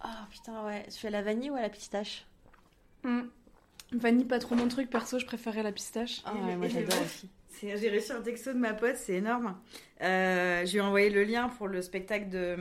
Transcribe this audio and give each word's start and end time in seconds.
Ah 0.00 0.26
putain 0.30 0.64
ouais, 0.66 0.84
tu 0.92 0.98
fais 0.98 1.10
la 1.10 1.22
vanille 1.22 1.50
ou 1.50 1.54
à 1.56 1.62
la 1.62 1.68
pistache 1.70 2.26
Hmm. 3.04 3.22
Vanille, 3.92 4.24
pas 4.24 4.38
trop 4.40 4.54
mon 4.56 4.66
truc, 4.66 4.90
perso, 4.90 5.18
je 5.20 5.26
préférais 5.26 5.62
la 5.62 5.70
pistache. 5.70 6.22
Ah 6.24 6.34
ouais, 6.34 6.56
moi 6.56 6.66
j'adore 6.68 7.00
aussi. 7.04 7.28
C'est- 7.50 7.76
J'ai 7.76 7.88
reçu 7.90 8.10
un 8.12 8.20
texto 8.20 8.52
de 8.52 8.58
ma 8.58 8.74
pote, 8.74 8.96
c'est 8.96 9.14
énorme. 9.14 9.56
Euh, 10.02 10.66
je 10.66 10.72
lui 10.72 10.78
ai 10.78 10.80
envoyé 10.80 11.08
le 11.08 11.22
lien 11.24 11.48
pour 11.48 11.68
le 11.68 11.80
spectacle 11.82 12.28
de 12.28 12.56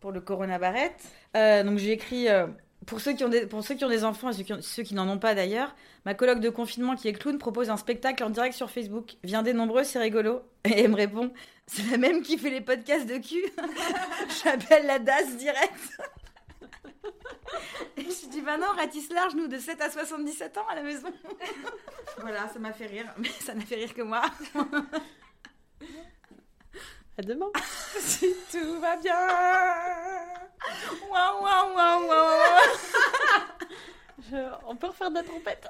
pour 0.00 0.12
le 0.12 0.20
Corona 0.20 0.58
Barrette. 0.58 1.02
Euh, 1.36 1.62
donc 1.64 1.78
j'ai 1.78 1.90
écrit 1.92 2.28
euh, 2.28 2.46
pour 2.86 3.00
ceux 3.00 3.12
qui 3.14 3.24
ont 3.24 3.28
des 3.28 3.46
pour 3.46 3.64
ceux 3.64 3.74
qui 3.74 3.84
ont 3.84 3.88
des 3.88 4.04
enfants 4.04 4.30
et 4.30 4.32
ceux 4.32 4.44
qui, 4.44 4.52
ont- 4.52 4.62
ceux 4.62 4.82
qui 4.84 4.94
n'en 4.94 5.08
ont 5.08 5.18
pas 5.18 5.34
d'ailleurs. 5.34 5.74
Ma 6.06 6.14
coloc 6.14 6.38
de 6.40 6.48
confinement 6.50 6.94
qui 6.94 7.08
est 7.08 7.12
clown 7.12 7.36
propose 7.38 7.68
un 7.68 7.76
spectacle 7.76 8.22
en 8.24 8.30
direct 8.30 8.54
sur 8.54 8.70
Facebook. 8.70 9.16
Viens 9.24 9.42
des 9.42 9.52
nombreux, 9.52 9.82
c'est 9.84 9.98
rigolo. 9.98 10.40
Et 10.64 10.80
elle 10.82 10.90
me 10.90 10.96
répond, 10.96 11.32
c'est 11.66 11.90
la 11.90 11.98
même 11.98 12.22
qui 12.22 12.38
fait 12.38 12.50
les 12.50 12.60
podcasts 12.62 13.06
de 13.06 13.18
cul. 13.18 13.44
J'appelle 14.44 14.86
la 14.86 14.98
DAS 15.00 15.36
direct. 15.36 15.98
Et 18.10 18.12
je 18.12 18.26
dis 18.26 18.40
bah 18.40 18.56
non, 18.56 18.66
ratisse 18.76 19.08
large 19.10 19.36
nous 19.36 19.46
de 19.46 19.56
7 19.58 19.80
à 19.80 19.88
77 19.88 20.58
ans 20.58 20.66
à 20.68 20.74
la 20.74 20.82
maison. 20.82 21.12
voilà, 22.18 22.48
ça 22.48 22.58
m'a 22.58 22.72
fait 22.72 22.86
rire, 22.86 23.06
mais 23.18 23.28
ça 23.28 23.54
n'a 23.54 23.64
fait 23.64 23.76
rire 23.76 23.94
que 23.94 24.02
moi. 24.02 24.22
À 27.18 27.22
demain. 27.22 27.50
Si 27.98 28.34
tout 28.50 28.80
va 28.80 28.96
bien. 28.96 29.14
Waouh, 31.10 31.42
waouh, 31.42 31.74
waouh, 31.74 32.06
waouh. 32.08 32.38
On 34.66 34.76
peut 34.76 34.86
refaire 34.86 35.10
de 35.10 35.16
la 35.16 35.22
trompette 35.22 35.68